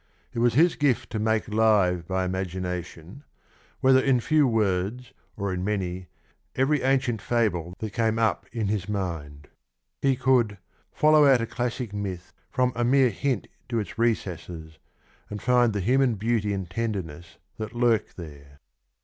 It 0.33 0.39
was 0.39 0.55
his 0.55 0.75
gift 0.75 1.11
to 1.11 1.19
make 1.19 1.47
live 1.47 2.07
by 2.07 2.25
imagination, 2.25 3.23
whether 3.81 3.99
in 3.99 4.19
few 4.19 4.47
words 4.47 5.13
or 5.37 5.53
in 5.53 5.63
many, 5.63 6.07
every 6.55 6.81
ancient 6.81 7.21
fable 7.21 7.75
that 7.77 7.93
came 7.93 8.17
up 8.17 8.47
in 8.51 8.65
his 8.67 8.89
mind." 8.89 9.47
He 10.01 10.15
could" 10.15 10.57
follow 10.91 11.27
out 11.27 11.39
a 11.39 11.45
classic 11.45 11.93
myth.... 11.93 12.33
from 12.49 12.73
a 12.75 12.83
mere 12.83 13.11
hint 13.11 13.47
to 13.69 13.77
its 13.77 13.99
recesses, 13.99 14.79
and 15.29 15.39
find 15.39 15.71
the 15.71 15.81
human 15.81 16.15
beauty 16.15 16.51
and 16.51 16.67
tenderness 16.67 17.37
that 17.57 17.75
lurk 17.75 18.15
there. 18.15 18.57